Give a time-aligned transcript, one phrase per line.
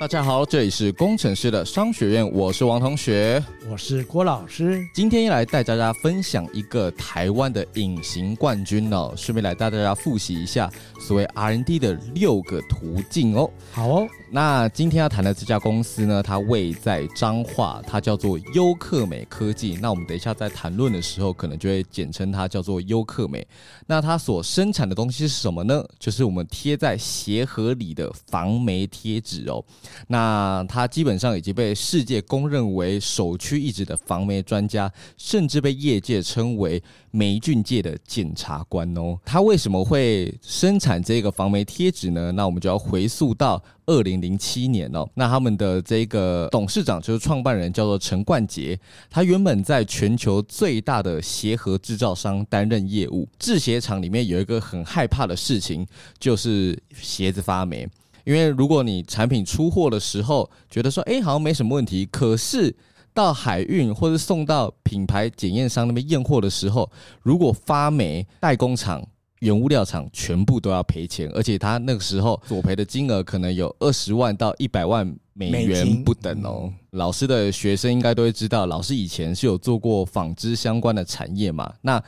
[0.00, 4.80] 大家好，这里是工程师的商学院，我是王同学，我是郭老师。
[4.94, 10.70] 今天要来带大家分享一个台湾的隐形冠军哦，顺便来带大家复习一下
[11.00, 13.50] 所谓 R&D 的六个途径哦。
[13.72, 14.08] 好哦。
[14.30, 19.78] 那今天要谈的这家公司呢，它位在彰化，它叫做优客美科技。
[19.80, 23.46] 那我们等一下在谈论的时候，可能就会简称它叫做优客美。
[23.86, 25.82] 那它所生产的东西是什么呢？
[25.98, 29.64] 就是我们贴在鞋盒里的防霉贴纸哦。
[30.06, 39.18] 那它基本上已经被世界公认为首屈一指的防霉专家，甚至被业界称为霉菌界的检察官哦。
[39.24, 42.32] 他为什么会生产这个防霉贴纸呢？
[42.32, 43.62] 那我们就要回溯到。
[43.90, 48.78] 二零零七年哦，那他们的这个董事长就是创办人，叫做陈冠杰。
[49.08, 53.26] 他原本在全球最大的鞋盒制造商担任业务。
[53.38, 55.86] 制鞋厂里面有一个很害怕的事情，
[56.18, 57.88] 就是鞋子发霉。
[58.24, 62.76] 因为如果你产品出货的时候觉得说，哎，好像没什么问题，可是
[63.18, 66.88] 到海运或者送到品牌检验商那边验货的时候，
[67.20, 69.04] 如果发霉，代工厂。
[69.40, 76.72] 原物料厂全部都要赔钱，而且他那个时候索赔的金额可能有二十万到一百万美元不等哦。
[76.90, 81.72] 老师的学生应该都会知道，老师以前是有做过纺织相关的产业嘛。
[81.82, 82.02] 那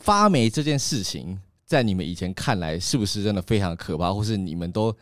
[0.00, 4.92] 发霉这件事情，在你们以前看来，是不是真的非常可怕，或是你们都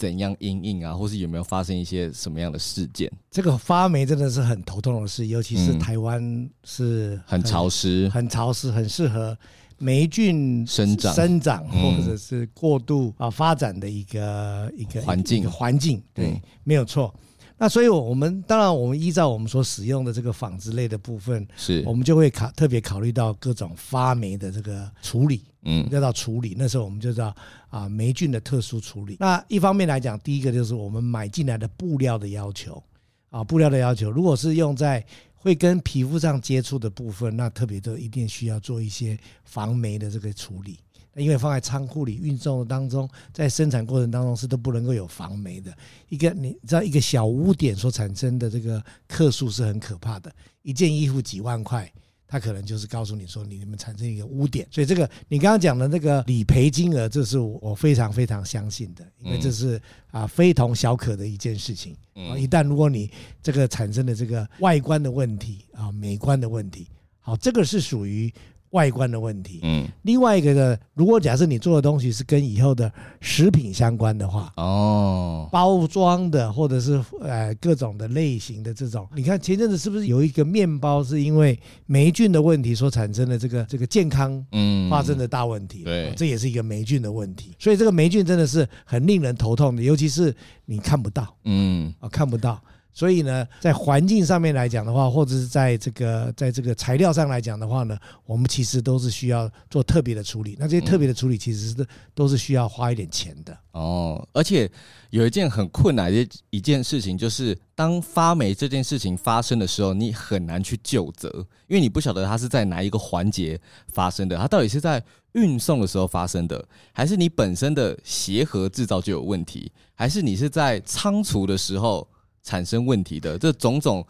[0.00, 3.12] 怎样阴影啊，或是有没有发生一些什么样的事件？
[3.30, 9.36] 这个发霉真的是很头痛的事，尤其是台湾是很，很潮湿，很潮湿，很适合。
[9.76, 17.14] 霉菌生长、生长或者是过度啊发展的一个一个环境环境，对，没有错。
[17.62, 26.54] 那所以，我们当然，我们依照我们所使用的这个纺织类的部分，是我们就会考特别考虑到各种发霉的这个处理，嗯，要到处理。
[26.56, 27.36] 那时候我们就知道
[27.68, 29.18] 啊，霉菌的特殊处理。
[29.20, 32.82] 那一方面来讲，第一个就是我们买进来的布料的要求
[33.28, 35.04] 啊，布料的要求，如果是用在
[35.34, 40.78] 会跟皮肤上接触的部分，那特别都一定需要做一些防霉的这个处理。
[41.14, 45.76] 因为放在仓库里运送的当中，在生产过程当中是都不能够有防霉的。
[46.08, 50.32] 一个你知道，一个小污点所产生的这个克数是很可怕的。
[50.62, 51.90] 一件衣服几万块。
[52.32, 59.82] 他可能就是告诉你说，你们产生一个污点，所以这个你刚刚讲的那个理赔金额，这是我非常非常相信的，因为这是
[60.12, 61.96] 啊非同小可的一件事情。
[62.38, 63.10] 一旦如果你
[63.42, 66.86] 这个产生的这个外观的问题啊，美观的问题，
[67.18, 68.32] 好，这个是属于。
[68.70, 84.80] 外观的问题，嗯，另外一个呢，如果假设你做的东西是跟以后的食品相关的话，哦，包装的或者是呃各种的类型的这种，你看前阵子是不是有一个面包是因为霉菌的问题所产生的这个这个健康嗯。
[84.90, 92.60] 发生的大问题，对，这也是一个霉菌的问题，所以这个霉菌真的是很令人头痛的，尤其是你看不到，嗯，啊看不到。
[92.92, 97.96] 所以呢，在环境上面来讲的话，或者是在这个在这个材料上来讲的话呢，
[98.26, 100.56] 我们其实都是需要做特别的处理。
[100.58, 104.26] 那这些特别的处理，其实是都是需要花一点钱的哦。
[104.32, 104.70] 而且
[105.10, 111.30] 有一件很困难的一件事情，就是当发霉这件事情发生的时候，你很难去究责，
[111.68, 113.58] 因为你不晓得它是在哪一个环节
[113.92, 115.02] 发生的，它到底是在
[115.32, 122.06] 运送的时候发生的，还是你本身的鞋盒制造就有问题，还是你是在仓储的时候。
[122.50, 124.04] 产生问题的这种种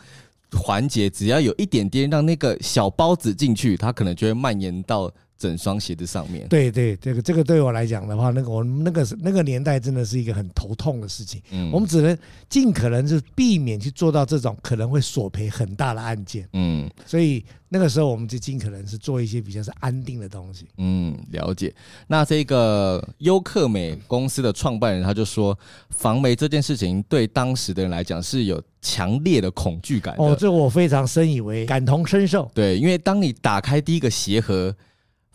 [0.52, 6.46] 环节，只要有一点点让那个小包子进去，它可能就会蔓延到整双鞋子上面。
[6.46, 11.40] 对对，这个这个对我来讲的话，那个我们那个那个年代真的是一个很头痛的事情。
[11.50, 12.16] 嗯，我们只能
[12.48, 16.46] 尽可能是避免去做到这种可能会索赔很大的案件。
[16.52, 17.42] 嗯，所以。
[17.72, 20.66] 那个时候，我们就尽可能是做一些比较是安定的东西。
[20.78, 21.72] 嗯，了解。
[22.08, 25.56] 那这个优客美公司的创办人他就说，
[25.90, 30.16] 防霉这件事情对当时的人来讲是有强烈的恐惧感。
[30.18, 32.50] 哦，这我非常深以为感同身受。
[32.52, 34.74] 对，因为当你打开第一个鞋盒，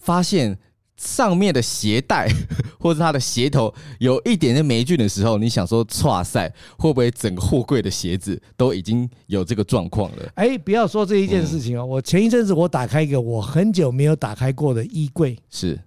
[0.05, 0.57] 发现。
[0.97, 2.25] 上面的鞋带
[2.79, 10.31] 或者它的鞋头有一点点霉菌的时候，你想说，哇塞会不会整个货柜的鞋子都已经有这个状况了？
[10.35, 11.81] 哎，不要说这一件事情哦。
[11.81, 15.77] 嗯、我前一阵子我打开一个我很久没有打开过的衣柜，是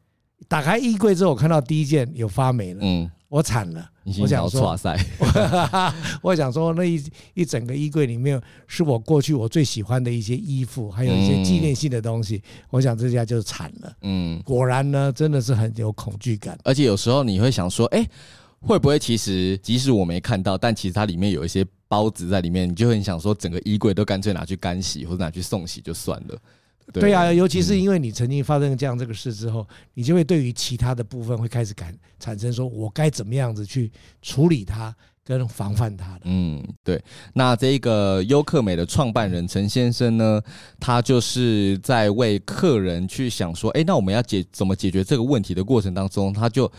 [0.47, 2.81] 打开衣柜之后，我看到第一件有发霉了。
[2.83, 3.11] 嗯。
[3.29, 4.77] 我惨了， 我想说，
[6.23, 7.03] 我想说，那一
[7.35, 12.43] 一整个衣柜里面是我过去我最喜欢的一些衣服，还有一些纪念性的东西。
[12.71, 13.93] 我想这家就惨了。
[14.01, 16.59] 嗯，果然呢，真的是很有恐惧感。
[16.65, 18.03] 而且有时候你会想说，哎，
[18.61, 26.39] 会不会其实即使我没看到，但其实它里面有一些包子在里面，你就很想说，整个衣柜都干脆拿去干洗或者拿去送洗就算了。
[26.93, 33.91] 对啊，尤其是因为你曾经发生这样这个事之后，你就会对于其他的部分会开始感产生说，我该怎么样子去
[34.23, 34.95] 处理它。
[35.25, 36.99] 跟防范他的，嗯，对。
[37.35, 40.41] 那这个优客美的创办人陈先生呢，
[40.81, 46.73] 他就是在为客人去想说，哎，那我们要解怎么解决这个问题的过程当中，他就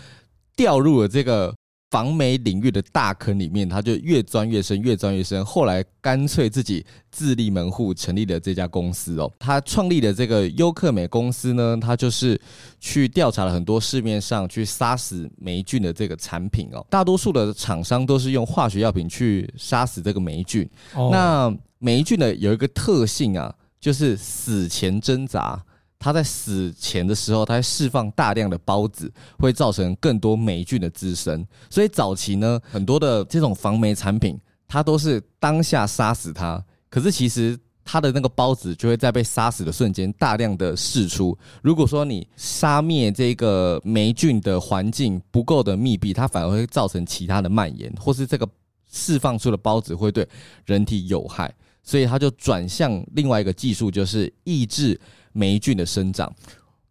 [0.55, 1.53] 掉入了这个。
[1.89, 5.43] 防媒领域的大坑里面，他就越钻越深，越钻越深。
[5.43, 9.31] 后来干脆自己自立门户，成立了这家公司哦。
[9.39, 12.39] 他创立的这个优客美公司呢，他就是
[12.79, 16.85] 去调查了很多市面上去杀死霉菌的这个产品哦。
[16.89, 20.69] 大多数的厂商都是用化学药品去杀死这个霉菌。
[20.93, 25.59] 那霉菌呢，有一个特性啊，就是死前挣扎。
[25.99, 31.45] 它在死前的时候，它会释放大量的孢子，会造成更多霉菌的滋生。
[31.69, 36.63] 所以早期呢，很多的这种防霉产品，它都是当下杀死它。
[36.89, 41.37] 可是其实它的那个孢子就会在被杀死的瞬间大量的释出。
[41.61, 48.47] 如果说你杀灭这个霉菌的环境不够的密闭，它反而会造成其他的蔓延，或是这个
[48.89, 50.25] 释放出的孢子会对
[50.65, 51.53] 人体有害。
[51.83, 54.97] 所以它就转向另外一个技术，就是抑制。
[55.31, 56.33] 霉菌的生长，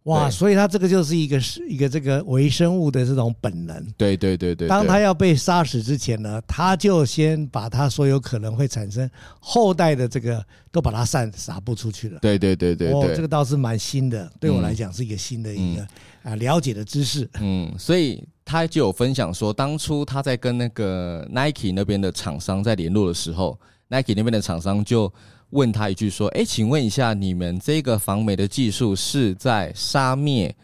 [0.05, 0.31] 哇！
[0.31, 3.87] 所以它这个就是一个是一个这个微生物的这种本能。
[3.97, 4.67] 对对对对。
[4.67, 9.09] 当它要被杀死之前呢，它就先把它所有可能会产生
[9.39, 10.43] 后代的这个
[10.73, 12.19] 都把它散撒布出去了。
[12.21, 12.91] 对对对对。
[12.91, 15.87] 哦，这个倒是蛮新的，对我来讲是一个新的一个
[16.23, 17.29] 啊了解的知识。
[17.41, 23.59] 嗯，所以他就有分享说，当初他在跟那个 Nike 那边的厂商在联络的时候
[23.89, 25.13] ，Nike 那边的厂商就。
[25.51, 30.55] 问他一句说：“哎，请问一下，你们这个防霉的技术是在杀灭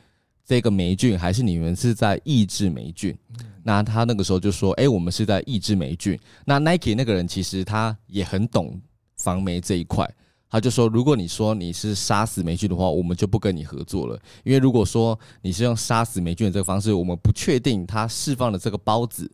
[0.44, 3.16] 这个霉菌，还是你们是在抑制霉菌？”
[3.64, 8.78] 那他那个时候就说：“哎，我们是在抑制霉菌。”那 Nike 那个人其实他也很懂
[9.16, 10.06] 防霉这一块，
[10.50, 19.30] 他就说：“如果你说你是杀死霉菌的话，我们就不跟你合作了，因为如果说你是用杀死霉菌的这个方式，我们不确定它释放的这个孢子。”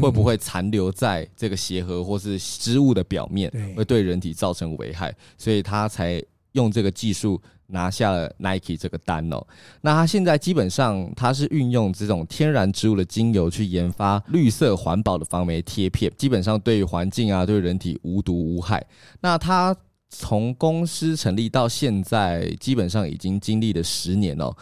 [0.00, 5.12] 会不会残留在这个鞋盒或是织物的表面，会对人体造成危害？
[5.36, 6.22] 所以他才
[6.52, 9.44] 用这个技术拿下了 Nike 这个单哦。
[9.80, 18.86] 那他现在基本上他是运用这种天然植物的精油去研发绿色环保的防霉贴片，基本上对于环境啊，对人体无毒无害。
[19.20, 19.76] 那他
[20.14, 24.54] 从公司成立到现在，基本上已经经历了十年哦。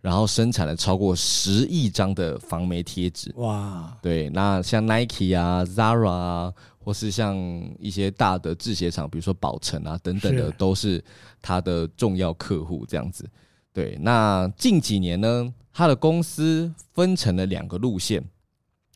[0.00, 3.96] 然后生产了超过十亿张的防霉贴纸，哇！
[4.02, 7.34] 对，那像 Nike 啊、Zara 啊，或是像
[7.78, 11.02] 一些大的制鞋厂，比如说宝城啊等等的，都是
[11.40, 12.84] 他的重要客户。
[12.86, 13.26] 这样子，
[13.72, 13.96] 对。
[13.98, 18.22] 那近几年呢，他的公司分成了两个路线。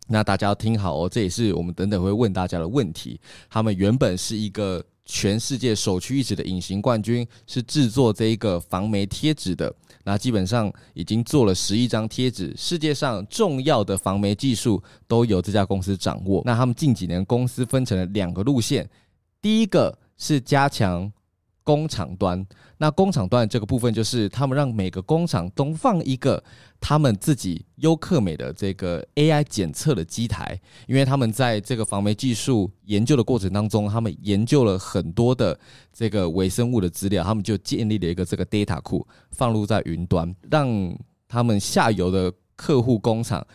[0.09, 3.19] 那大家要听好哦，这也是我们等等会问大家的问题。
[3.49, 9.75] 他们原本是一个全世界首屈一指的隐形冠军，是制作这一个防霉贴纸的。
[10.05, 16.43] 那基本上已经做了十一张贴纸，世界上重要的防霉技术都由这家公司掌握。
[16.45, 18.89] 那他们近几年公司分成了两个路线，
[19.41, 21.11] 第一个是加强。
[21.69, 22.47] 工厂端，
[22.79, 26.43] 那工厂端这个部分就是他们让每个工厂都放一个
[26.81, 35.61] 他们自己优客美的这个 AI 检测的机台，因为他们在这个防霉技术研究的过程当中，他们研究了很多的
[35.93, 40.99] 这个微生物的资料，他们就建立了一个这个 data 库，放入在云端，让
[41.29, 43.47] 他们下游的客户工厂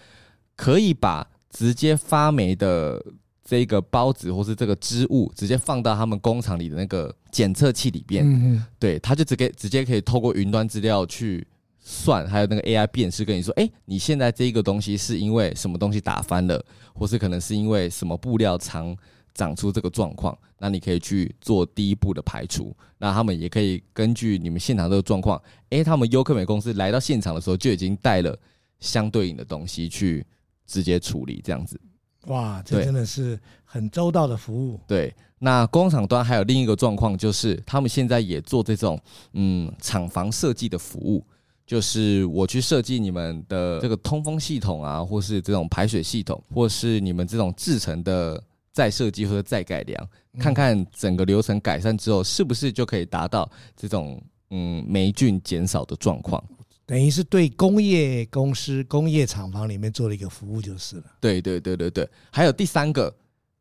[0.56, 3.04] 可以把直接发霉的。
[3.44, 11.46] 这个孢子或是这个织物，直接放到他们工厂里的那个检测器里边，嗯，对，他就直接直接可以透过云端资料去
[11.80, 18.96] 算，还有那个 AI 辨识，跟你说，哎，你现在这个东西是因为什么东西打翻了，或是可能是因为什么布料长
[19.34, 22.74] 长出这个状况，那你可以去做第一步的排除。
[22.98, 28.40] 那他们也可以根据你们现场这个状况，哎，他们优客美公司来到现场的时候就已经带了
[28.80, 30.26] 相对应的东西去
[30.66, 31.78] 直接处理，这样子。
[32.28, 34.80] 哇，这真的是很周到的服务。
[34.88, 39.00] 对，那工厂端还有另一个状况，就是他们现在也做这种
[39.34, 41.26] 嗯厂房设计的服务，
[41.66, 56.42] 就是我去设计你们的这个通风系统啊，或是这种排水系统，或是你们这种制成的再设计或者再改良，看看整个流程改善之后，是不是就可以达到这种嗯霉菌减少的状况。
[56.86, 61.04] 等于是对工业公司、工业厂房里面做了一个服务就是了。
[61.22, 63.14] 对对对对对，还有第三个，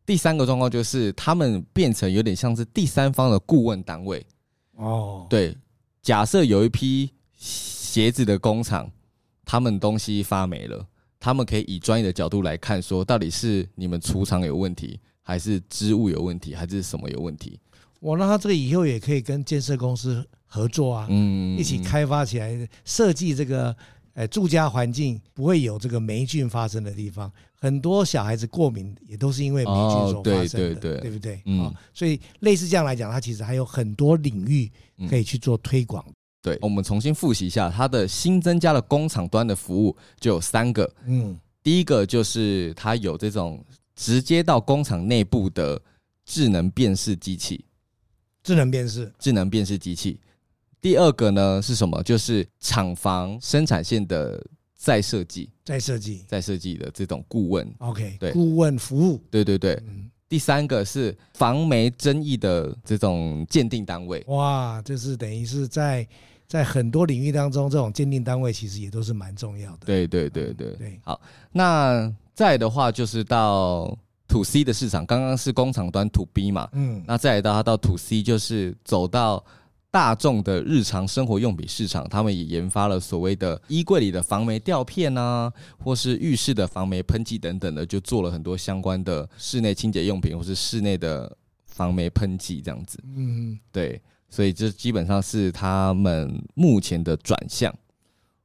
[0.05, 4.25] 第三个状况就是他们变成有点像是第三方的顾问单位。
[4.75, 5.57] 哦，对，
[6.03, 8.91] 假设有一批鞋子的工厂，
[9.45, 10.85] 他们东西发霉了，
[11.21, 17.61] 他们可以以专业的角度来看，说到底是你们储藏有问题，还是织物有问题，还是什么有问题？
[18.01, 23.75] 我那他这个以后也可以跟建设公司合作啊，嗯，一起开发起来，设计这个
[24.13, 27.33] 呃住家环境不会有这个霉菌发生的地方。
[27.59, 31.41] 很多小孩子过敏也都是因为霉菌所发生的，哦、对，对，对，对不对？
[31.47, 34.71] 嗯，所以类似这样来讲，它其实还有很多领域
[35.09, 36.05] 可以去做推广。
[36.43, 40.93] 对，我们重新复习一下，它的新增加的工厂端的服务就有三个。
[41.07, 43.65] 嗯，第一个就是它有这种
[43.97, 45.81] 直接到工厂内部的
[46.27, 47.65] 智能辨识机器，
[48.43, 50.21] 智能辨识，智能辨识机器。
[50.83, 52.03] 第二个呢是什么？
[52.03, 57.75] 就是厂房生产线的再设计、再设计、再设计的这种顾问。
[57.79, 59.19] OK，对，顾问服务。
[59.31, 59.81] 对对对。
[59.89, 66.09] 嗯第三个是防霉争议的这种鉴定单位，哇，就是等于是在
[66.49, 69.81] 在很多领域当中，这种鉴定单位其实也都是蛮重要的。
[69.85, 70.99] 对对对对对。
[71.05, 71.21] 好，
[71.53, 73.95] 那再的话就是到
[74.29, 79.45] To C 的市场，刚刚是工厂端 To B 嘛，嗯，那再来到它到 To C 就是走到。
[79.93, 92.99] 大众的日常生活用品市场，他们也研发了所谓的衣柜里的防霉吊片啊，或是浴室的防霉喷剂等等的，就做了很多相关的室内清洁用品，或是室内的防霉喷剂这样子。
[93.05, 97.71] 嗯，对，所以这基本上是他们目前的转向。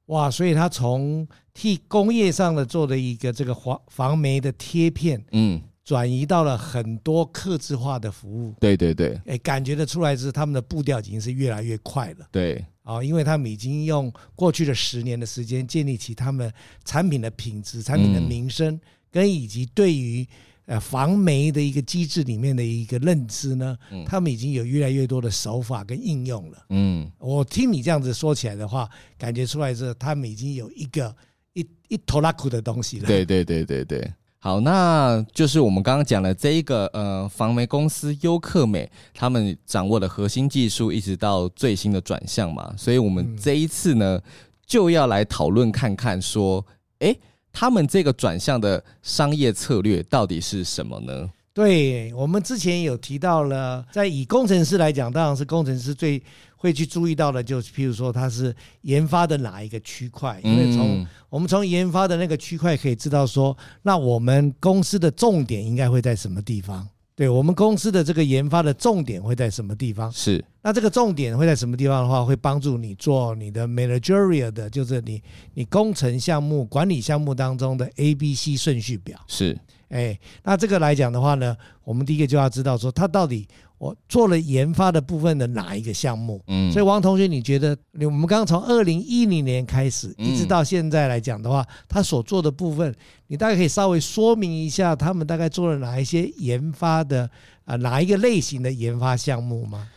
[0.07, 5.61] 哇，所以他从替工业上的做的一个这个防防霉的贴片，嗯。
[5.87, 16.51] 转移到了很多客制化的服务，对对对，哎，感觉得出来是他们的步调已经是越来越快了，对，啊，因为他们已经用过去的十年的时间建立起他们
[16.83, 18.77] 产品的品质、产品的名声，
[19.09, 20.27] 跟以及对于
[20.65, 26.65] 呃防霉的一个机制里面的一个认知呢，他们已经有越来越多的手法跟应用了。
[26.67, 31.15] 嗯，我听你这样子说起来的话，感觉出来是他们已经有一个
[31.53, 33.07] 一一头拉苦的东西了。
[33.07, 34.13] 对对对对对。
[34.47, 44.17] 好，那就是我们刚刚讲的这一个呃，防霉公司优客美，他们掌握的核心技术，一直到最新的转向嘛，所以我们这一次呢，
[44.65, 46.65] 就要来讨论看看，说，
[46.99, 47.13] 哎，
[47.51, 51.29] 他们这个转向的商业策略到底是什么呢？
[51.53, 56.23] 对，我们之前有提到了，在以工程师来讲，当然是工程师最
[56.57, 66.85] 会去注意到的，就是譬如说它是研发的哪一个区块，因为从我们从研发的那个区块可以知道说，那我们公司的重点应该会在什么地方？
[67.15, 70.11] 对，我们公司的这个研发的重点会在什么地方？
[70.11, 75.19] 是，那这个重点会在什么地方的话，会帮助你做你的 managerial 的，就是你
[75.55, 79.19] 你工程项目管理项目当中的 A B C 顺序表。
[79.27, 79.57] 是。
[79.89, 86.41] 哎，那这个来讲的话呢，我们第一个就要知道说，它到底我做了研发的部分的哪一个项目？
[86.47, 92.95] 嗯，所以王同学，你觉得我们刚刚从二零一零年开始一直到现在来讲的话，他所做的部分，
[93.27, 97.29] 你大概可以稍微说明一下，他们大概做了哪一些研发的
[97.65, 99.87] 啊，哪一个类型的研发项目吗？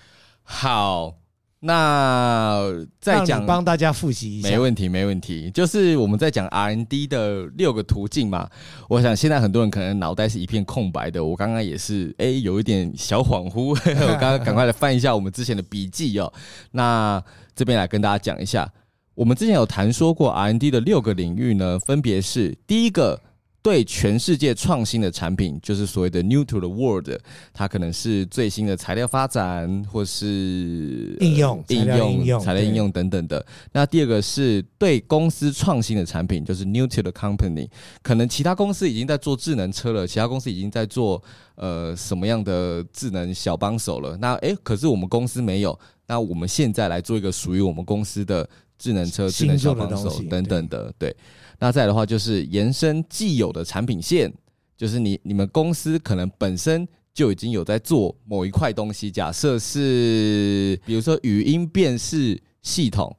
[0.42, 1.19] 好。
[1.62, 2.64] 那
[3.00, 5.50] 再讲，帮大家复习一下，没问题，没问题。
[5.50, 8.49] 就是我们在讲 R N D 的六个途径嘛。
[8.88, 13.71] 我想现在很多人可能脑袋是一片空白的，我刚刚也是，哎，有一点小恍惚。
[13.76, 16.33] 我刚刚赶快来翻一下我们之前的笔记哦。
[16.71, 17.23] 那
[17.55, 18.67] 这边来跟大家讲一下，
[19.14, 23.21] 我们之前有谈说过 R N D 的六个领域呢，分别是第一个。
[23.62, 27.09] 对全世界创新的产品，就是所谓的 new to the world，
[27.52, 31.85] 它可能是最新的材料发展，或是应用、应
[32.25, 33.45] 用、材料应用等等的。
[33.73, 37.69] 那第二个是对公司创新的产品，就是 new to the company，
[38.02, 41.23] 可能其他公司已经在做智能车了，其他公司已经在做
[41.57, 44.17] 呃什么样的智能小帮手了。
[44.17, 48.49] 那诶，可是我们公司没有，那我们现在来做一个属于我们公司的
[48.79, 51.14] 智能车、智能小帮手等等的，对。
[51.61, 54.33] 那再的话，就是延伸既有的产品线，
[54.76, 63.14] 就是你你们公司可能本身就已经有在做某一块东西，假设是比如说语音辨识系统。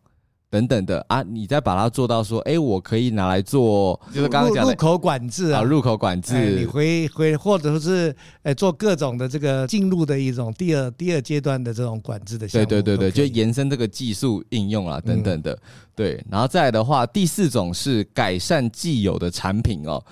[0.52, 15.58] 等等的啊，你再把它做到说，哎，我可以拿来做，就是刚刚讲的入口管制啊，入口管制，你回回或者说是，哎，做各种的这个进入的一种第二第二阶段的这种管制的项目，对对对对，就延伸这个技术应用啊，等等的，
[15.96, 20.04] 对，然后再来的话，第四种是改善既有的产品哦，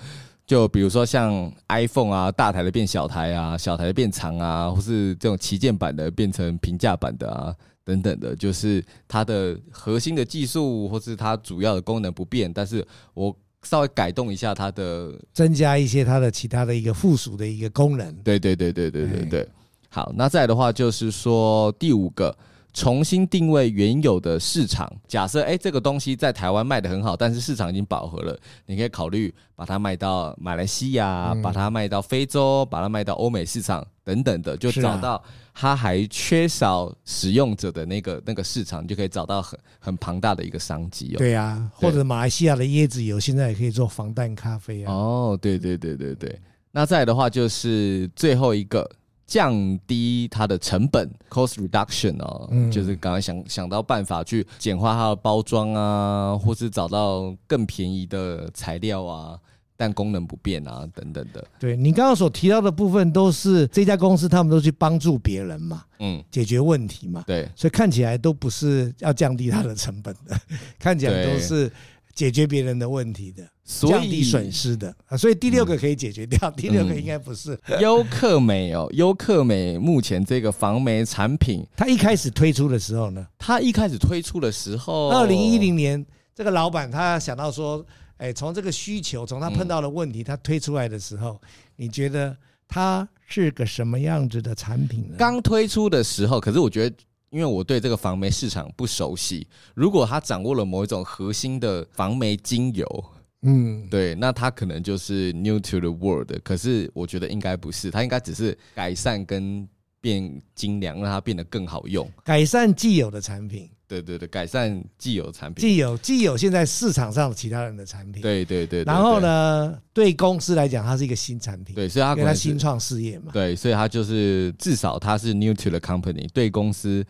[0.46, 7.54] 就比如说像 iPhone 啊，大台的变小台啊，小台的变长啊，或是这种旗舰版的变成平价版的啊。
[7.90, 18.14] 等等的，就是它的核心的技术，或是它主要的功能不变，但是我稍微改动一下它的，增加一些它的其他的一个附属的一个功能。
[18.22, 19.48] 对对对对对对对。
[19.88, 22.36] 好，那再来的话就是说第五个，
[22.72, 24.90] 重新定位原有的市场。
[25.08, 35.22] 假设哎，这个东西在台湾卖的很好，但是市场已经饱和了，你可以考虑把它卖到马来西亚，嗯、把它卖到非洲，把它卖到欧美市场等等的，就找到
[35.52, 41.18] 它还缺少使用者的那个那个市场，就可以找到很很庞大的一个商机哦。
[41.18, 44.92] 对啊，或者马来西亚的椰子油现在也可以做防弹咖啡啊。
[44.92, 46.40] 哦，对对对对对。
[46.72, 48.88] 那再来的话就是最后一个。
[49.30, 59.38] 降低它的成本，cost reduction 哦，嗯、就是刚刚想想到办法去简化它的包装啊，或是找到更便宜的材料啊，
[59.76, 61.46] 但功能不变啊，等等的。
[61.60, 70.36] 对，你刚刚所提到的部分，都是这家公司他们都去帮助别人嘛，嗯，解决问题嘛，对，所以看起来都不是要降低它的成本的，
[70.76, 71.70] 看起来都是。
[72.14, 78.88] 解决别人的问题的，降低损失的啊，所以第六个可以解决掉，第六个应该不是优客美哦。
[78.94, 87.84] 优客美目前这个防霉产品，它一开始推出的时候呢，它一开始推出的时候，二零一零年，这个老板他想到说，
[88.16, 91.40] 哎，从这个需求，从他碰到的问题，他推出来的时候，
[91.76, 92.36] 你觉得
[92.68, 95.14] 它是个什么样子的产品呢？
[95.16, 96.96] 刚推出的时候，可是我觉得。
[97.30, 103.04] 因为我对这个防霉市场不熟悉，如果他掌握了某一种核心的防霉精油，
[103.42, 106.30] 嗯，对，那他可能就是 new to the world。
[106.42, 109.66] 可是我觉得应该不是，他应该只是改善跟
[110.00, 113.70] 变精良，让它变得更好用，改善既有的产品。
[113.90, 118.84] 对对对，改善既有产品，既有既有现在市场上其他人的产品，对对对，对。
[118.84, 120.16] 然后呢，对。
[120.20, 127.02] 公司来讲，它是一个新产品，对，所以它可能新创事业嘛，对，所以它就是至少它是 new to the company，对公司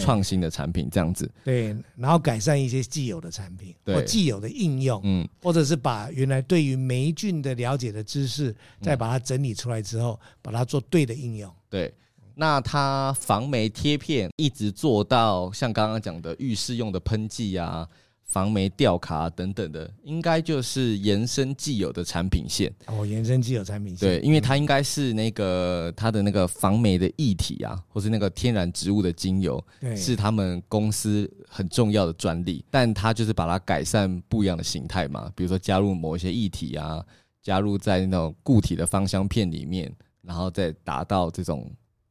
[0.00, 11.94] 创新的产品这样子，对，然后改善一些既有的产品或既有的应用，嗯，或者是把原来对于霉菌的了解的知识，再把它整理出来之后，把它做对的应用，对。
[12.40, 17.84] 那它防霉贴片一直做到像刚刚讲的浴室用的喷剂啊、
[18.22, 22.72] 防霉吊卡等等的，应该就是延伸既有的产品线。
[22.86, 24.08] 哦，延伸既有产品线。
[24.08, 29.60] 对，因为它应该是那个它的那个防霉的液体啊，或是那个天然植物的精油，
[29.96, 32.64] 是他们公司很重要的专利。
[32.70, 37.04] 但它就是把它改善不一样的形态嘛，比如说加入某一些液体啊，
[37.42, 41.68] 加入在那种固体的芳香片里面，然后再达到这种。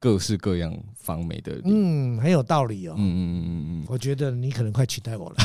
[0.08, 2.96] 各式各样防美的，嗯，很有道理哦。
[2.98, 5.36] 嗯嗯嗯嗯嗯，我觉得你可能快取代我了。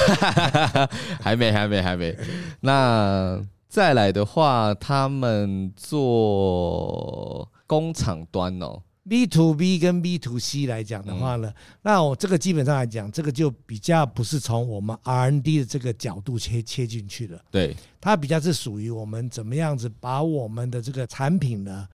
[1.20, 2.16] 还没，还没，还没。
[2.60, 17.44] 那再来的话，他们做工厂端哦，B to B 跟 B to C 来讲的话呢，嗯、那我这个基本上来讲，这个就比较不是从我们 R N D 的这个角度切切进去的。
[17.50, 21.88] 对，它比较是属于我们怎么样子把我们的这个产品呢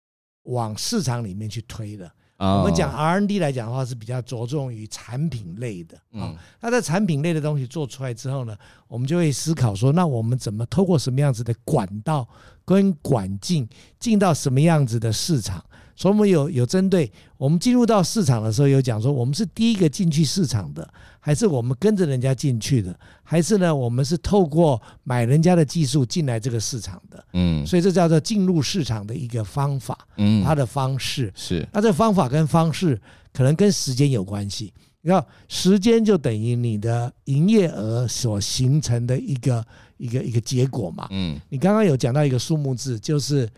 [0.46, 2.10] 往市场里面去推的。
[2.38, 5.96] 我们讲 R&D 来讲的话，是比较着重于产品类的。
[6.20, 8.56] 啊，那在产品类的东西做出来之后呢，
[8.88, 12.28] 我们就会思考说，那我们怎么透过什么样子的管道
[12.64, 13.66] 跟管径
[13.98, 15.64] 进到什么样子的市场？
[15.96, 20.86] 所以我们有有针对我们进入到市场的时候，有讲说我们是第一个进去市场的，
[21.18, 27.24] 还是我们跟着人家进去的，还是呢我们是透过买人家的技术进来这个市场的？
[27.32, 31.66] 嗯，所以这叫做进入市场的一个方法，嗯，它的方式是。
[31.72, 33.00] 那这方法跟方式
[33.32, 39.64] 可能跟时间有关系，你看时间就等于你的营业额所形成的一个
[39.96, 41.08] 一个一个结果嘛。
[41.10, 43.48] 嗯，你刚刚有讲到一个数目字，就是。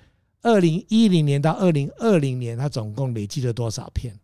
[0.42, 4.18] 二零一零年到二零二零年，它总共累计了多少片？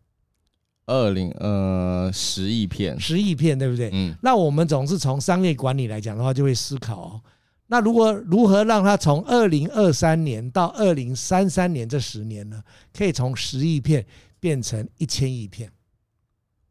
[0.87, 3.91] 二零呃十亿片，十亿片，对不对？
[3.93, 4.15] 嗯。
[4.23, 7.21] 那我们总是从商业管理来讲的话，就会思考哦，
[7.69, 14.05] 那如果如何让它从二零二三年到二零三三年这十年呢，可以从十亿片
[14.39, 15.73] 变成一千亿片？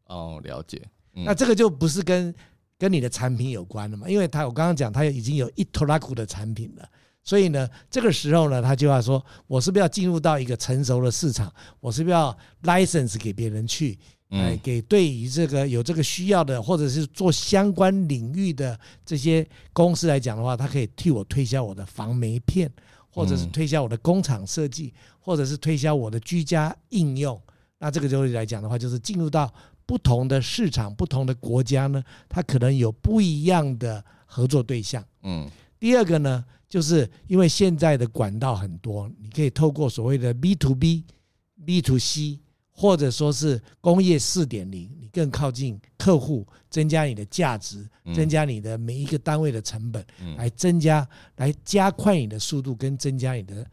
[0.06, 0.82] 哦，了解。
[1.16, 1.24] 嗯。
[1.26, 2.34] 那这个就不是跟
[2.78, 4.08] 跟你的产品有关了嘛？
[4.08, 6.88] 因为它我刚刚讲，它已经有一拖拉库的产品了。
[7.24, 11.52] 所以呢，这个时候呢，他就要说，我是不是要进入到一个成熟的市场？
[11.80, 13.98] 我是不是要 license 给别人去，
[14.30, 22.70] 来给对于这个有这个需要的，或者是做相关领域的这些公司来讲的话，他可以替我推销我的防霉片，
[23.10, 27.40] 或者是推销我的工厂设计，或者是推销我的居家应用。
[27.80, 29.52] 那这个就来讲的话，就是进入到
[29.86, 35.04] 不同的市场、不同的国家呢，它可能有不一样的合作对象。
[35.22, 35.50] 嗯，
[35.84, 36.46] 第二个呢。
[36.70, 41.04] 就是因为现在的管道很多，你可以透过所谓的 B to B、
[41.64, 42.40] B to C，
[42.72, 50.04] 或者说是工业四点零，你更靠近客户，增加你的价值，增加你的每一个单位的成本，
[50.36, 53.64] 来增加、来加快你的速度，跟增加你的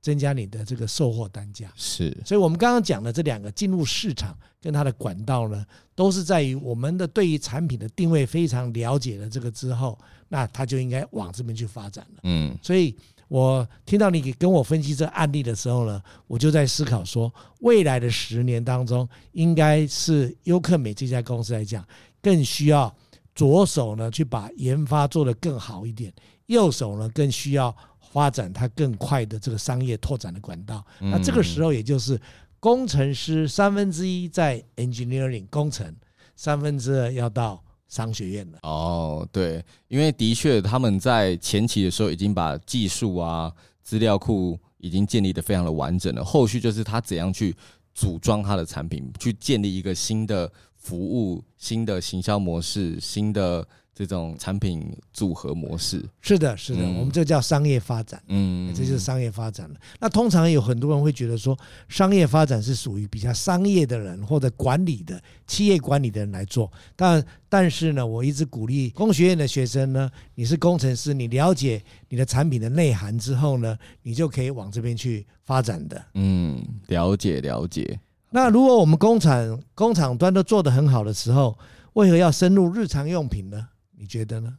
[0.00, 1.70] 增加你的这个售货单价。
[1.76, 5.62] 是，所以我们刚刚讲的这两个进入市场跟它的管道呢，
[5.94, 12.20] 都是在于我们的对于产品的定位非常了解了这个之后，那他就应该往这边去发展了。
[12.24, 12.94] 嗯，所以
[13.28, 21.86] 我听到你跟我分析这案例的时候呢，我就在思考说，未来的十年当中，应该是优客美这家公司来讲，
[22.22, 22.94] 更需要
[23.34, 26.12] 左手呢去把研发做得更好一点，
[26.46, 27.74] 右手呢更需要。
[28.12, 32.18] 发展它更快的这个商业拓展的管道，那这个时候也就是
[32.58, 35.94] 工程师三分之一在 engineering 工程，
[36.34, 37.62] 三分之二要到
[37.96, 38.58] 商学院了。
[38.62, 43.50] 哦，对，因为的确他们在前期的时候已经把技术啊、
[43.82, 47.56] 资料库已经建立的非常的完整了，后续就是他怎样去
[47.94, 53.66] 组装他的产品，去建立一个新的服务、新的行销模式、新的。
[53.98, 59.76] 这种产品组合模式是的，是的，我们这叫商业发展，嗯，这就是商业发展了。
[59.98, 66.70] 那通常有很多人会觉得说，商业发展是属于比较商业的人或者管理的企业管理的人来做。
[66.94, 76.04] 但但是呢，我一直鼓励工学院的学生呢，你是工程师，你了解你的产品的内涵之后呢，你就可以往这边去发展的。
[76.12, 77.98] 嗯，了解了解。
[78.28, 81.56] 那如果我们工厂工厂端都做得很好的时候，
[81.94, 83.68] 为何要深入日常用品呢？
[83.98, 84.56] 你觉得呢？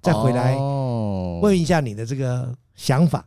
[0.00, 0.56] 再回来
[1.40, 3.24] 问一下你的这个想法。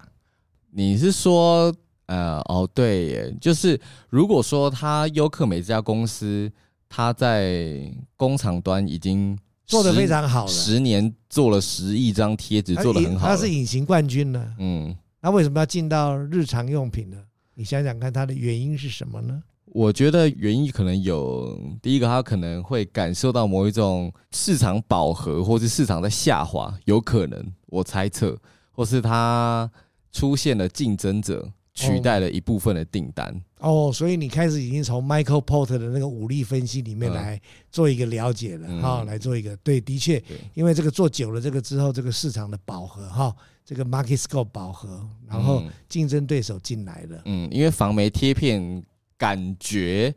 [0.71, 1.73] 你是说，
[2.07, 6.51] 呃，哦，对耶，就是如果说他优客美这家公司，
[6.89, 14.55] 他在工厂端已经做得非常好了，十年做了十亿张贴纸，做得很好，他是隐形冠军呢。
[14.59, 17.17] 嗯，那为什么要进到日常用品呢？
[17.53, 19.41] 你想想看，它的原因是什么呢？
[19.75, 28.39] 我觉得原因可能有，第一个他可能会感受到某一种市场饱和，或是市场在下滑，有可能我猜测，
[28.71, 29.69] 或是他
[30.13, 33.37] 出现了竞争者取代了一部分的订单。
[33.59, 37.37] 哦，所以你开始已经从 Michael Porter 的那个武力分析里面来
[37.69, 43.35] 做一个了解了哈，来做一个对，的确，因为这个做久了这个之后，这个市场的饱和哈，
[43.65, 47.23] 这个 Market Scope 饱和，然后竞争对手进来了。
[47.25, 48.81] 嗯，因为防霉贴片。
[49.17, 50.13] 感觉，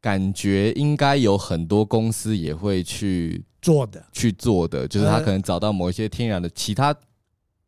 [0.00, 6.94] 感觉应该有很多公司也会去做的，去做的，就是他可能找到某一些天然的其他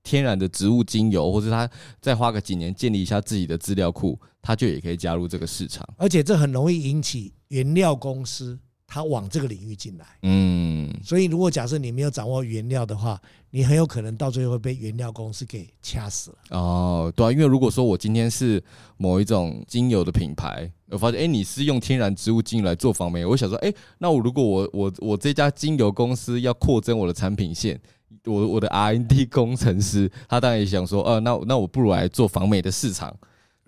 [0.02, 1.68] 天然的植物精油，或者他
[2.00, 5.86] 再花个几年建立一下自己的资料库，他就也可以加入这个市场。
[5.98, 8.58] 而且这很容易引起原料公司
[8.92, 10.04] 他往这个领域进来。
[10.22, 13.20] 嗯，所以如果假设你没有掌握原料的话，
[13.52, 16.36] 你很有可能到最后会被原料公司给掐死了。
[16.58, 18.60] 哦，对啊，因为如果说我今天是
[18.96, 27.80] 某一种精油的品牌，我发现哎，你是用天然植物精油来做防霉，我想说，哎，那我如果我我我这家精油公司要扩增我的产品线，
[28.24, 33.16] 我我的 R&D 工程师他当然也想说，呃，那那我不如来做防霉的市场。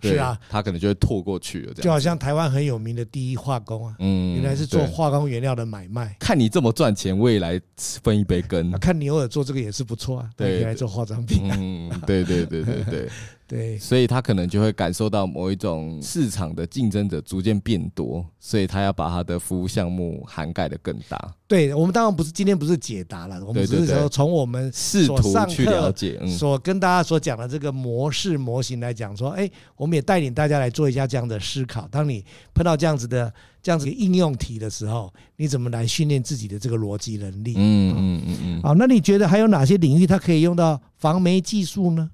[0.02, 1.82] 是啊，他可能就会拓过去了，这样。
[1.82, 6.16] 就好像台湾很有名的第一化工啊，嗯，原来是做化工原料的买卖。
[6.18, 8.70] 看你这么赚钱，我也来分一杯羹。
[8.80, 11.50] 看你偶尔做这个也是不错啊，对，原来做化妆品。
[11.50, 13.08] 啊嗯，对对对对对。
[13.46, 21.34] 对，所以他可能就会感受到某一种市场的竞争者逐渐变多，所以他要把他的服务项目涵盖的更大。
[21.46, 31.86] 对，我们当然不是今天不是解答了，我们只是说从我们试图去了解，所跟大家所讲的这个模式模型来讲，说，哎，我们也带领大家来做一下这样的思考。
[31.90, 32.24] 当你
[32.54, 33.30] 碰到这样子的
[33.62, 37.52] 这样子的应用题的时候，你怎么来训练自己的这个逻辑能力？
[37.58, 38.62] 嗯嗯嗯嗯。
[38.62, 42.08] 好，那你觉得还有哪些领域它可以用到防霉技术呢？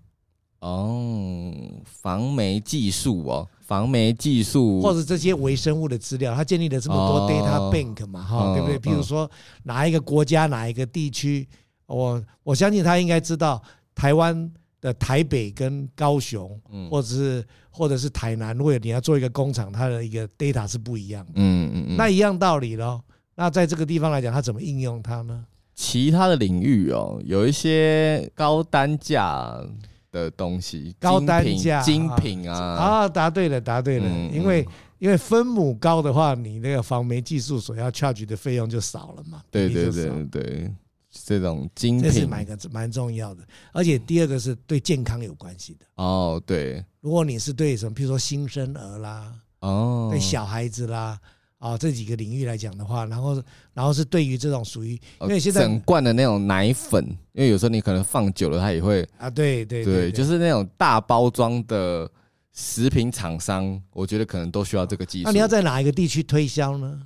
[0.61, 1.53] 哦，
[1.85, 8.79] 防霉技术哦，防霉技术，或者这些微生物的资料，它建立了这么多 data bank 嘛，哈、哦，对不对？
[8.79, 9.31] 比如说
[9.63, 11.47] 哪一个国家、哪一个地区，
[11.87, 13.63] 我我相信他应该知道
[13.95, 23.01] 台湾的台北跟高雄，或者是或者是台南，如果你要做一个工厂，它的一个 data 是不一样的，嗯嗯嗯，那一样道理咯。
[23.37, 25.45] 那在这个地方来讲，它怎么应用它呢？
[25.77, 29.65] 其他的领域哦，有一些高单价。
[30.11, 32.57] 的东西，高单价精品啊！
[32.57, 34.07] 啊，答对了，答对了。
[34.09, 34.67] 嗯、因为
[34.99, 39.43] 因为分母高的话，你那个防霉技术所要 charge 的费用就少了嘛。
[39.51, 40.75] 对对对对，
[41.11, 43.43] 这种精品这是蛮个蛮重要的。
[43.73, 45.87] 而且第二个是对健康有关系的。
[45.97, 46.85] 哦，对。
[47.01, 51.19] 如果你是对什么，譬如说新生儿啦，哦，对小孩子啦。
[51.59, 53.43] 啊，这几个领域来讲的话，然后，
[53.75, 62.11] 然后是对于这种属于，因为现在整罐的那种奶粉，因为有时候你可能放久了，它也会啊，对对对，对，就是那种大包装的
[62.53, 65.25] 食品厂商，我觉得可能都需要这个技术。
[65.25, 67.01] 那你要在哪一个地区推销呢？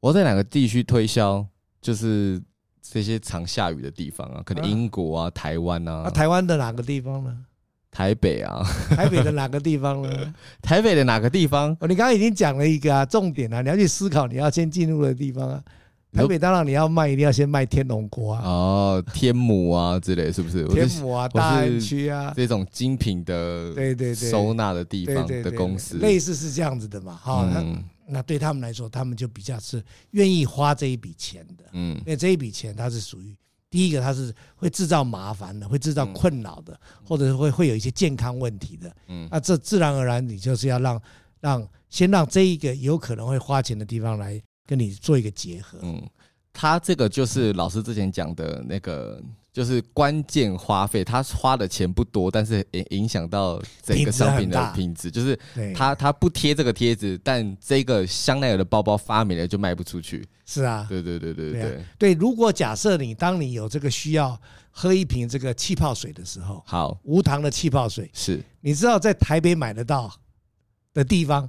[0.00, 1.46] 我在哪个地区推销？
[1.80, 2.40] 就是
[2.80, 6.02] 这些常下雨的地方啊，可能英国啊、台湾啊。
[6.04, 7.36] 那台湾的哪个地方呢？
[7.92, 10.34] 台北啊，台北的哪个地方呢？
[10.62, 11.76] 台北的哪个地方？
[11.78, 15.62] 哦，你刚刚已经讲了一个啊，重点啊，你要去思考你要先进入的地方啊。
[16.14, 18.42] 台北当然你要卖，一定要先卖天龙国啊。
[18.44, 20.66] 哦，天母啊之类，是不是？
[20.68, 27.14] 天母啊，大安区啊，这种精品的，对对对，收纳的地方的公司，类似是这样子的嘛。
[27.14, 31.64] 哈，那那对他们来说，他们就比较是愿意花这一笔钱的。
[31.72, 33.34] 嗯，因为这一笔钱它是属于。
[33.72, 38.94] 第一个，它是会制造麻烦的，会制造困扰的，或者是会会有一些健康问题的。
[39.08, 41.00] 嗯，那这自然而然，你就是要让
[41.40, 45.78] 让先让这一个有可能会花钱的地方来跟你做一个结合。
[45.80, 46.06] 嗯，
[46.52, 49.20] 他这个就是老师之前讲的那个。
[49.52, 55.10] 就是关键花费，他花的钱不多，但是影影响到整个商品的品质。
[55.10, 55.38] 就是
[55.74, 60.26] 他他不贴这个贴纸，但这个香奈儿的包包发霉了就卖不出去。
[60.46, 62.14] 是啊，对对对对对对，对。
[62.14, 70.10] 如果假设你当你有这个需要喝一瓶这个气泡水的时候，好，无糖的气泡水是，你知道在台北买得到
[70.94, 71.46] 的地方，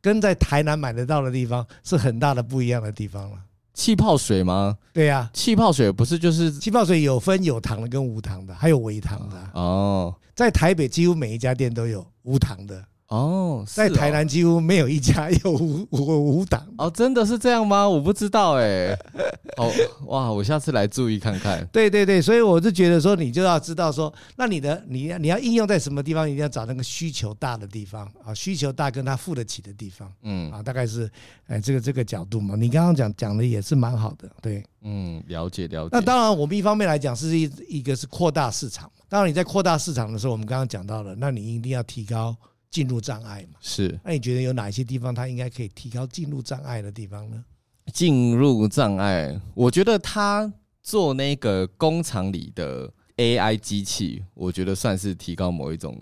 [0.00, 3.38] 跟在台南买得到的地方是很大的不一样的地方了。
[3.74, 4.78] 气泡水吗？
[4.92, 10.14] 对呀，气泡水不是就是气泡水有分有糖的跟无糖的，还有微糖的哦。
[10.34, 12.84] 在台北几乎每一家店都有无糖的。
[13.14, 17.88] 哦，在台南几乎没有一家有五五五档哦，真的是这样吗？
[17.88, 18.96] 我不知道哎。
[19.56, 19.70] 哦
[20.06, 21.64] 哇，我下次来注意看看。
[21.72, 30.12] 对对对，所以我就觉得说，你就要知道说，那你的你你要应用在什么地方，一定要找那个需求大的地方啊，需求大跟他付得起的地方。
[30.22, 31.08] 嗯啊，大概是
[31.46, 32.56] 哎这个这个角度嘛。
[32.56, 35.90] 你刚刚讲讲的也是蛮好的，对，嗯，了解了解。
[35.92, 38.90] 那当然，我们一方面来讲是一一个是扩大市场。
[39.08, 42.34] 当然你在扩大市场的时候，我们刚刚讲到了，那你一定要提高。
[42.74, 43.96] 进入障碍嘛，是。
[44.02, 47.44] 那你觉得有哪些地方它应该可以提高进入障碍的地方呢？
[47.92, 55.96] 进入障碍，我觉得他做那个工厂里的 AI 机器，我觉得算是提高某一种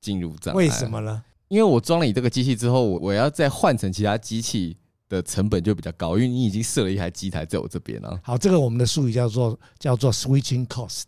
[0.00, 0.56] 进入障碍。
[0.56, 1.22] 为什么呢？
[1.48, 4.74] 因为我装了你这个机器之后，我我要再换成其他机器
[5.10, 8.18] 的成本就比较高，因为你已经设了一台机台在我这边了。
[8.22, 11.02] 好，这个我们的术语叫做叫做 switching cost。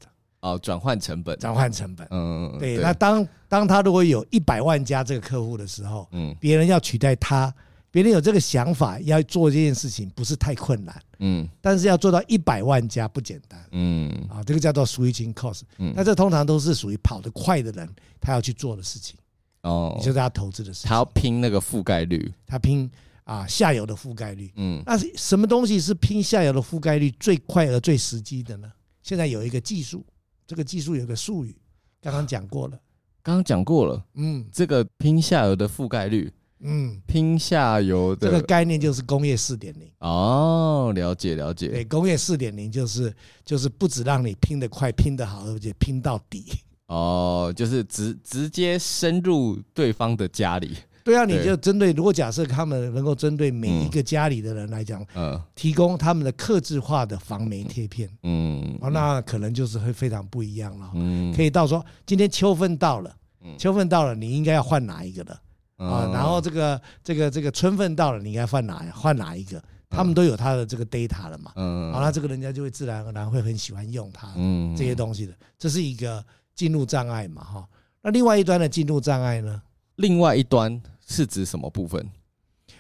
[0.46, 2.76] 哦，转换成本，转换成本，嗯嗯，对。
[2.76, 7.52] 那当当他如果有一百万家这个客户的时候，嗯，别人要取代他，
[7.90, 17.88] 别人有这个想法要做这件事情，不是太困难，嗯，但是要做到一百万家不简单，嗯，啊，这个叫做 switching cost，嗯，那这通常都是属于跑得快的人
[18.20, 19.16] 他要去做的事情，
[19.62, 22.88] 哦，就是他投资的事情，他要拼那个覆盖率，他拼
[23.24, 28.70] 啊下游的覆盖率，嗯，那什么东西是拼下游的覆盖率最快而最实际的呢？
[29.02, 30.04] 现在有一个技术。
[30.46, 31.56] 这个技术有个术语，
[32.00, 32.78] 刚刚讲过了，
[33.22, 39.90] 刚刚讲过了，嗯，这个拼下游的覆盖率，嗯，拼下游的这个概念就是工业四点零。
[39.98, 46.46] 哦，了解了解，对，工业四点零就是就是不止让你拼得快、拼得好，而且拼到底。
[46.86, 50.76] 哦，就是直直接深入对方的家里。
[51.06, 63.14] 对啊，你就针对，如果假设他们能够针对每一个家里的人来讲，嗯，提供他们的克制化的防霉贴片，嗯，哦，那可能就是会非常不一样了，嗯，可以到说今天秋分到了，
[63.56, 65.32] 秋分到了，你应该要换哪一个的？
[65.76, 66.10] 啊？
[66.12, 69.62] 然后这个这个这个春分到了，你应该换哪换哪一个？
[69.88, 76.22] 他们都有他的这个 data 了嘛，嗯，好，那这个人家就会自然而然会很喜欢用它，嗯，这些东西的，这是一个
[76.56, 77.64] 进入障碍嘛，哈。
[78.02, 79.62] 那另外一端的进入障碍呢？
[79.94, 80.82] 另外一端。
[81.06, 82.06] 是指什么部分？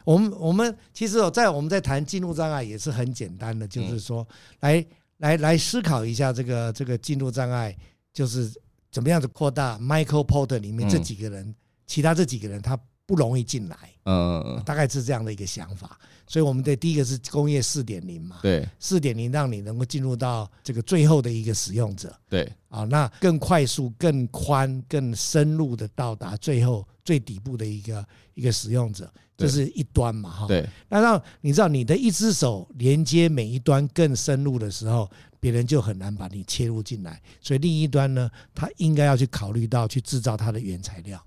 [0.04, 4.26] 我们我们其实在我们在谈进入障碍也是很简单的，就是说
[4.60, 4.84] 来
[5.18, 7.76] 来来思考一下这个这个进入障碍，
[8.12, 8.52] 就是
[8.90, 11.54] 怎么样子扩大 Michael Porter 里面这几个人，
[11.86, 15.98] 其他这几个人他不容易进来，嗯，大概是这样的一个想法。
[16.28, 30.68] 所以我们的第一个是工业四点零嘛，对，四点零让你能够进入到这个最后的一个使用者，对，啊，那更快速、更宽、更深入的到达最后最底部的一个一个使用者，这是一端嘛，哈，对。
[30.88, 37.22] 那让你知道你的一只手连接每一端更深入的时候，别人就很难把你切入进来。
[37.40, 41.24] 所以另一端呢，他应该要去考虑到去制造它的原材料。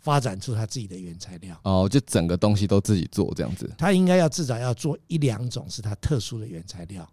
[0.00, 3.70] 发展出他自己的原材料哦，就整个东西都自己做这样子。
[3.76, 7.08] 他应该要至少要做一两种是他特殊的原材料，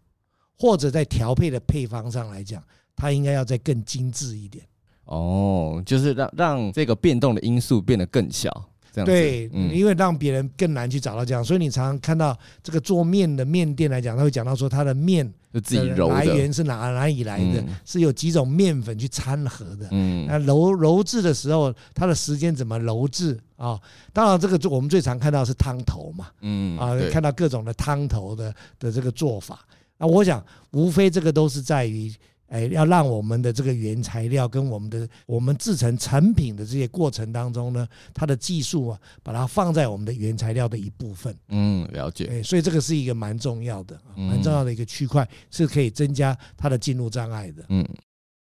[0.58, 2.63] 或者在调配的配方上来讲，
[2.95, 4.65] 他应该要再更精致一点。
[5.06, 9.12] 哦，就是让让这个变动的因素变得更小，这样子。
[9.12, 15.31] 对，因为让别人更难去找到这样，所以你常常看到这个做面的面店来讲，他会讲到说他的面。
[15.63, 17.63] 自己揉的来源是哪哪里来的？
[17.83, 19.88] 是有几种面粉去掺和的。
[19.89, 23.79] 嗯，那揉揉制的时候，它的时间怎么揉制啊？
[24.13, 26.27] 当然，这个我们最常看到是汤头嘛。
[26.41, 29.65] 嗯啊，看到各种的汤头的的这个做法。
[29.97, 32.13] 那我想，无非这个都是在于
[32.47, 41.36] 哎，要让我们的这个原材料跟我们的我们制成成品的这些过程当中呢，它的技术啊，把它放在我们的原材料的一部分。
[41.49, 42.27] 嗯，了解。
[42.31, 47.65] 哎，所以这个是一个蛮重要的、蛮重要的一个区块，是可以增加它的进入障碍的。
[47.69, 47.88] 嗯。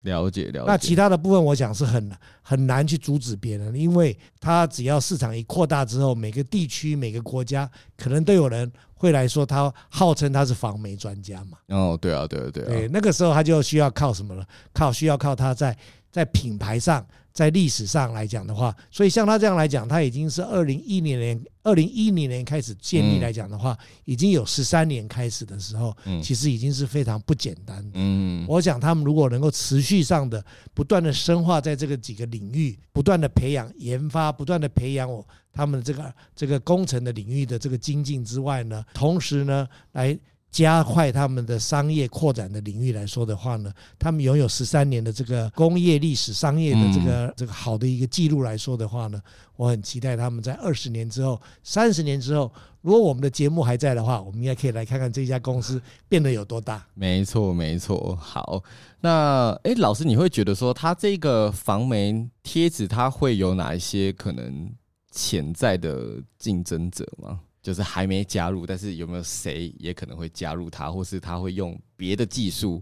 [0.06, 11.58] 了解了解，那其他的部分，我想是很很难去阻止别人，因为他只要市场一扩大之后，每个地区、每个国家可能都有人会来说，他号称他是防媒专家嘛。
[11.68, 12.68] 哦，对啊，对啊，对啊。
[12.68, 14.46] 对，那个时候他就需要靠什么了？
[14.74, 15.76] 靠需要靠他在
[16.16, 17.06] 在品牌上。
[17.36, 27.92] 在历史上来讲的话，所以像他这样来讲，他已经是二零一零年、二零一零年开始建立来讲的话，已经有十三年开始的时候，其实已经是非常不简单的。
[27.96, 30.42] 嗯，我想他们如果能够持续上的
[30.74, 40.18] 不断的深化在这个几个领域，不断的培养研发，不断的培养我他们这个这个工程的领域的这个精进之外呢，同时呢来。
[40.56, 49.22] 加快他们的商业扩展的领域来说的话呢，他们拥有十三年的这个工业历史、商业的这个这个好的一个记录来说的话呢，
[49.58, 56.88] 我很期待他们在二十年之后、三十年之后，如果我们的节目还在的话，我们应该可以来看看这家公司变得有多大。
[56.94, 58.16] 没错，没错。
[58.16, 58.64] 好，
[59.02, 64.72] 那哎，老师，你会觉得说，它这个防霉贴纸，它会有哪一些可能
[65.12, 67.42] 潜在的竞争者吗？
[67.66, 72.80] 就是还没加入，但是有没有谁也可能会加入它，或是他会用别的技术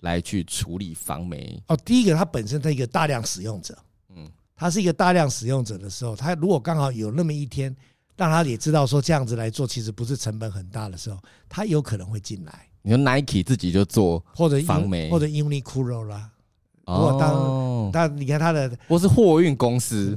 [0.00, 1.58] 来去处理防霉？
[1.68, 3.74] 哦，第一个，他本身是一个大量使用者，
[4.14, 7.74] 嗯，他是一个大量使用者的时候，他如果刚好有那么一天，
[8.14, 11.18] 让他也知道说这样子来做其实不是成本很大的时候，
[11.48, 12.68] 他有可能会进来。
[12.82, 16.30] 你说 Nike 自己就做或者防霉，或者 Uniqlo 啦。
[16.88, 20.16] 如果当，但你看他的，或是货运公司，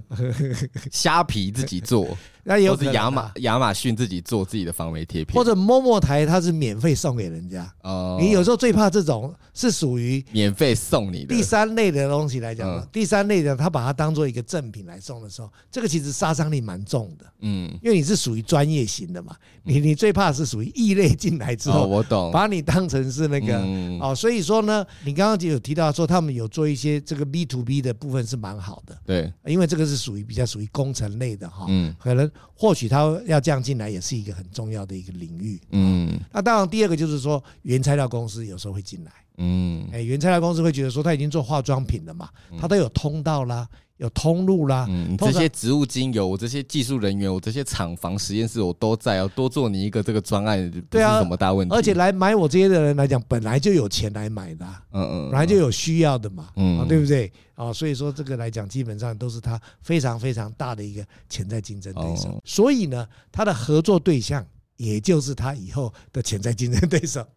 [0.91, 7.73] 虾皮自己做，那有或是亚马亚马逊自己做自己的防伪贴片，或者 Momo 台它是免费送给人家。
[7.81, 11.33] 哦，你有时候最怕这种是属于免费送你的。
[11.33, 17.25] 第三类的东西来讲，第三类的他把它当做一个赠品来送的时候，这个其实杀伤力蛮重的。
[17.39, 23.57] 嗯，因为你是属于专业型的嘛，你你最怕是属于异类进来之后，我懂，把你当成是那个
[24.01, 26.49] 哦，所以说呢，你刚刚就有提到说他们有。
[26.49, 43.67] 做一些这个 B to B 的部分是蛮好的，对，因为这个是属于比较属于工程类的哈，嗯，可能或许他要这样进来也是一个很重要的一个领域，嗯，那当然第二个就是说原材料公司有时候会进来，嗯，哎，原材料公司会觉得说他已经做化妆品了嘛，他都有通道啦。
[43.99, 51.75] 有通路啦，嗯，这些植物精油，我这些技术人员，我这些厂房实验室，我都在，要多做你一个这个专案，不是什么大问题。
[51.75, 57.29] 而且来买我这些的人来讲，本来就有钱来买的，嗯嗯，本来就有需要的嘛，嗯，对不对？
[57.55, 62.41] 啊，所以说这个来讲，基本上都是他非常非常大的一个潜在竞争对手。
[62.45, 64.47] 所以呢，他的合作对象
[64.77, 67.27] 也就是他以后的潜在竞争对手。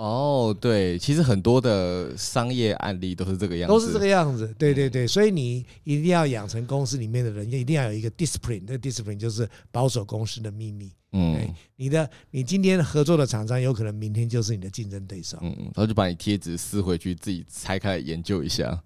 [0.00, 10.90] 哦，对，其实很多的商业案例都是这个样子，都是这个样子，对对对，所以你一定要养成公司里面的人，一定要有一个 discipline，那 discipline 就是保守公司的秘密。
[11.12, 11.38] 嗯，
[11.76, 15.36] 你的你今天合作的厂商，有可能明天就是你的竞争对手。
[15.42, 18.82] 嗯，然后就把你贴纸撕回去，自己拆开来研究一下。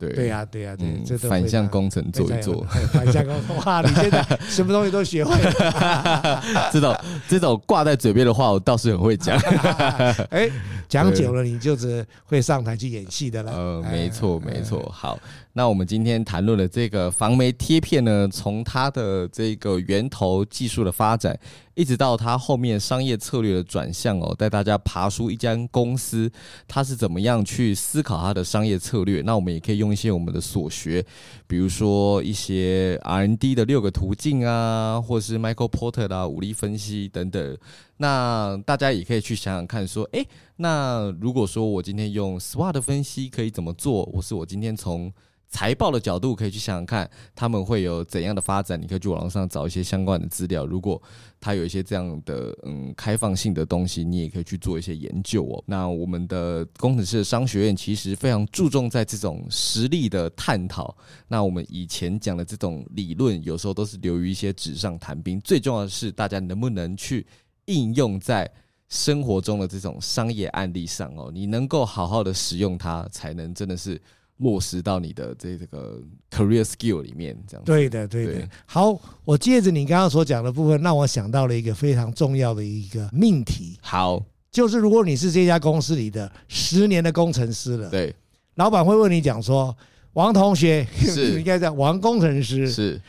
[0.00, 2.66] 对对呀，对呀，对，这反向工程做一做。
[2.90, 6.42] 反向工程，哇，你现在 什么东西都学会了。
[6.72, 6.96] 这种
[7.28, 9.38] 这种挂在嘴边的话，我倒是很会讲。
[10.30, 10.50] 哎，
[10.88, 13.52] 讲久了，你就是会上台去演戏的了。
[13.52, 14.90] 呃，没错，没错。
[14.90, 15.18] 好，
[15.60, 21.38] 那我们今天谈论的这个防霉贴片呢，从它的这个源头技术的发展。
[21.74, 26.30] 一直到它后面商业策略的转向哦，带大家爬出一家公司，
[26.66, 29.20] 它是怎么样去思考它的商业策略？
[29.20, 31.04] 那我们也可以用一些我们的所学，
[31.46, 37.58] 比如说一些 R&D 的六个途径啊，或是 Michael Porter 的五力分析等等。
[37.98, 44.06] 那大家也可以去想想看，说，诶，那如果说我今天用 SWOT 分析可以怎么做？
[44.06, 45.12] 或是我今天从
[45.50, 48.80] 财报的角度可以去想想看，他们会有怎样的发展？
[48.80, 50.64] 你可以去网上找一些相关的资料。
[50.64, 51.00] 如果
[51.40, 55.62] 它有一些这样的嗯开放性的东西，你也可以去做一些研究哦。
[55.66, 60.96] 那我们的工程师的商学院其实非常注重在这种实例的探讨。
[61.26, 65.40] 那我们以前讲的这种理论，有时候都是流于一些纸上谈兵。
[65.40, 67.26] 最重要的是，大家能不能去
[67.64, 68.48] 应用在
[68.88, 71.28] 生活中的这种商业案例上哦？
[71.34, 74.00] 你能够好好的使用它，才能真的是。
[74.40, 76.00] 落实到你的这这个
[76.30, 78.48] career skill 里面，这样对的，对的。
[78.66, 83.78] 好，我借着你刚刚所讲的部分，让我想到了一个非常重要的一个命题。
[83.82, 88.14] 好，就是如果你是这家公司里的十年的工程师了，对，
[88.54, 89.76] 老板会问你讲说，
[90.14, 91.38] 王同学， 是。
[91.38, 93.00] 应该叫王工程师，是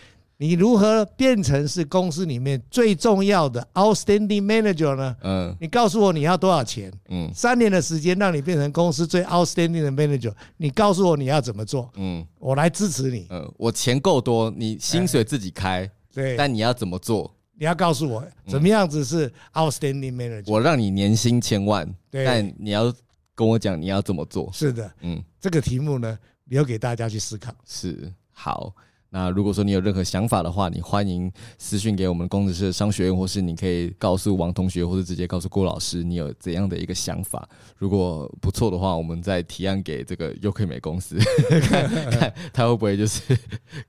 [0.42, 5.16] 你如何变成是公司里面最重要的 outstanding manager 呢？
[5.22, 6.92] 嗯，你告诉我你要多少钱？
[7.10, 11.92] 嗯，三年的时间让你变成公司最 outstanding 的 manager，你告诉我你要怎么做？
[11.96, 13.28] 嗯，我来支持你。
[13.30, 15.88] 嗯，我钱够多，你薪水自己开。
[16.12, 17.32] 对，但你要怎么做？
[17.54, 20.52] 你要告诉我怎么样子是 outstanding manager。
[20.52, 22.92] 我让你年薪千万，对，但你要
[23.36, 24.50] 跟我讲你要怎么做。
[24.52, 27.54] 是的，嗯，这个题目呢，留给大家去思考。
[27.64, 28.74] 是，好。
[29.14, 37.46] 那如果说你有任何想法的话，你欢迎私讯给我们工程师的商学院，或是你可以告诉王同学，或者直接告诉郭老师你有怎样的一个想法。
[37.78, 41.18] 如果不错的话，我们再提案给这个优客美公司，
[41.68, 43.38] 看看他会不会就是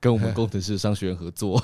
[0.01, 1.57] 跟我们工程师商学院合作。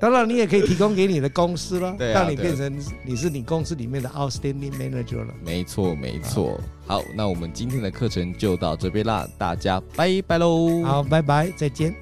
[0.00, 2.76] 当然，你也可以提供给你的公司了，对啊，让你变成
[3.06, 5.32] 你是你公司里面的 outstanding manager 了。
[5.44, 6.60] 没错，没错。
[6.84, 10.82] 好，那我们今天的课程就到这边啦，大家拜拜喽。
[10.82, 11.94] 好，拜拜，再见。